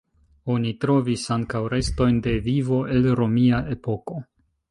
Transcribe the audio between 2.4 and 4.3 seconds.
vivo el romia epoko.